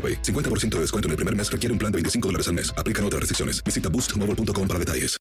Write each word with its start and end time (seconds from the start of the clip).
AroPay. 0.00 0.22
50% 0.22 0.76
de 0.76 0.80
descuento 0.80 1.08
en 1.08 1.10
el 1.10 1.16
primer 1.16 1.36
mes 1.36 1.52
requiere 1.52 1.72
un 1.72 1.78
plan 1.78 1.92
de 1.92 1.96
25 1.96 2.28
dólares 2.28 2.48
al 2.48 2.54
mes. 2.54 2.72
Aplican 2.78 3.04
otras 3.04 3.20
restricciones. 3.20 3.62
Visita 3.62 3.90
boostmobile.com 3.90 4.66
para 4.66 4.78
detalles. 4.78 5.20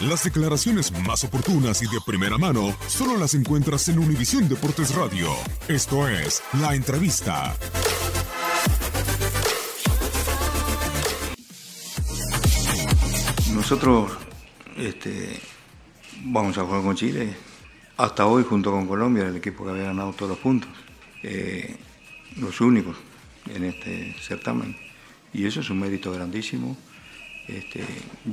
Las 0.00 0.22
declaraciones 0.22 0.92
más 0.92 1.24
oportunas 1.24 1.82
y 1.82 1.86
de 1.86 1.98
primera 2.06 2.38
mano 2.38 2.72
solo 2.86 3.16
las 3.16 3.34
encuentras 3.34 3.88
en 3.88 3.98
Univisión 3.98 4.48
Deportes 4.48 4.94
Radio. 4.94 5.28
Esto 5.66 6.06
es 6.06 6.40
La 6.60 6.76
Entrevista. 6.76 7.56
Nosotros 13.52 14.12
este, 14.76 15.40
vamos 16.26 16.56
a 16.58 16.62
jugar 16.62 16.82
con 16.82 16.94
Chile. 16.94 17.34
Hasta 17.96 18.24
hoy, 18.24 18.44
junto 18.44 18.70
con 18.70 18.86
Colombia, 18.86 19.26
el 19.26 19.34
equipo 19.34 19.64
que 19.64 19.70
había 19.72 19.84
ganado 19.86 20.12
todos 20.12 20.30
los 20.30 20.38
puntos. 20.38 20.70
Eh, 21.24 21.76
los 22.36 22.60
únicos 22.60 22.96
en 23.54 23.64
este 23.64 24.14
certamen. 24.20 24.76
Y 25.32 25.46
eso 25.46 25.60
es 25.60 25.70
un 25.70 25.80
mérito 25.80 26.12
grandísimo. 26.12 26.76
Este, 27.46 27.84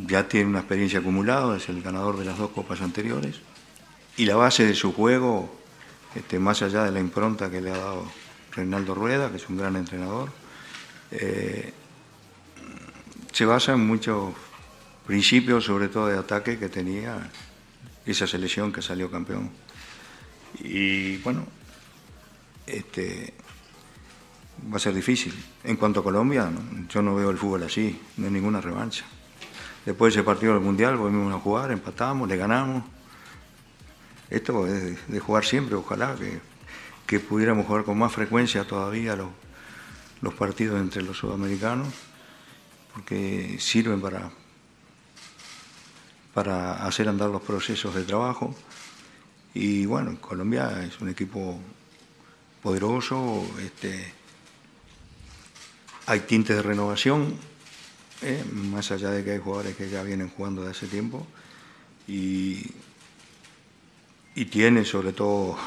ya 0.08 0.28
tiene 0.28 0.50
una 0.50 0.60
experiencia 0.60 1.00
acumulada, 1.00 1.58
es 1.58 1.70
el 1.70 1.82
ganador 1.82 2.18
de 2.18 2.26
las 2.26 2.38
dos 2.38 2.52
copas 2.52 2.82
anteriores. 2.82 3.40
Y 4.18 4.26
la 4.26 4.36
base 4.36 4.66
de 4.66 4.74
su 4.74 4.94
juego, 4.94 5.54
este, 6.16 6.40
más 6.40 6.62
allá 6.62 6.84
de 6.84 6.92
la 6.92 7.00
impronta 7.00 7.50
que 7.50 7.62
le 7.62 7.72
ha 7.72 7.78
dado 7.78 8.06
Reinaldo 8.52 8.96
Rueda, 8.96 9.30
que 9.30 9.38
es 9.38 9.50
un 9.50 9.58
gran 9.58 9.76
entrenador, 9.76 10.32
eh, 11.12 11.74
se 13.32 13.46
basa 13.46 13.74
en 13.74 13.86
muchos 13.86 14.34
principios, 15.06 15.66
sobre 15.66 15.90
todo 15.90 16.08
de 16.08 16.18
ataque, 16.18 16.58
que 16.58 16.70
tenía 16.70 17.30
esa 18.06 18.28
selección 18.28 18.72
que 18.72 18.82
salió 18.82 19.12
campeón. 19.12 19.50
Y 20.60 21.18
bueno, 21.18 21.46
este, 22.66 23.34
va 24.72 24.78
a 24.78 24.80
ser 24.80 24.94
difícil. 24.94 25.34
En 25.64 25.76
cuanto 25.78 26.00
a 26.00 26.04
Colombia, 26.04 26.50
yo 26.90 27.02
no 27.02 27.16
veo 27.16 27.30
el 27.30 27.38
fútbol 27.38 27.64
así, 27.64 28.00
no 28.18 28.28
hay 28.28 28.34
ninguna 28.34 28.62
revancha. 28.62 29.06
Después 29.86 30.14
de 30.14 30.20
ese 30.20 30.26
partido 30.26 30.54
del 30.54 30.64
Mundial 30.64 30.98
volvimos 30.98 31.34
a 31.34 31.40
jugar, 31.40 31.72
empatamos, 31.72 32.28
le 32.28 32.38
ganamos. 32.38 32.84
Esto 34.30 34.66
es 34.68 35.08
de 35.08 35.20
jugar 35.20 35.46
siempre, 35.46 35.76
ojalá 35.76 36.16
que, 36.16 36.40
que 37.06 37.20
pudiéramos 37.20 37.68
jugar 37.68 37.84
con 37.84 37.98
más 37.98 38.12
frecuencia 38.12 38.66
todavía 38.66 39.16
los, 39.16 39.30
los 40.22 40.34
partidos 40.34 40.80
entre 40.82 41.04
los 41.04 41.18
sudamericanos, 41.18 41.88
porque 42.94 43.58
sirven 43.60 44.02
para, 44.02 44.32
para 46.34 46.86
hacer 46.86 47.08
andar 47.08 47.30
los 47.30 47.44
procesos 47.44 47.94
de 47.94 48.04
trabajo. 48.04 48.56
Y 49.54 49.86
bueno, 49.86 50.20
Colombia 50.20 50.84
es 50.84 51.00
un 51.00 51.10
equipo 51.10 51.60
poderoso, 52.64 53.46
este, 53.62 54.12
hay 56.08 56.22
tintes 56.22 56.56
de 56.56 56.62
renovación, 56.62 57.36
eh, 58.22 58.44
más 58.52 58.92
allá 58.92 59.10
de 59.10 59.24
que 59.24 59.32
hay 59.32 59.40
jugadores 59.40 59.76
que 59.76 59.90
ya 59.90 60.04
vienen 60.04 60.30
jugando 60.30 60.64
de 60.64 60.72
hace 60.72 60.88
tiempo, 60.88 61.26
y, 62.08 62.72
y 64.36 64.46
tiene 64.46 64.86
sobre 64.86 65.14
todo 65.14 65.58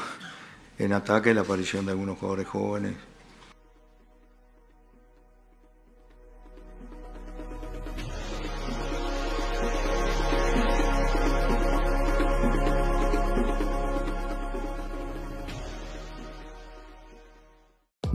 en 0.77 0.93
ataque 0.93 1.33
la 1.33 1.41
aparición 1.41 1.85
de 1.85 1.91
algunos 1.91 2.17
jugadores 2.17 2.47
jóvenes. 2.47 2.95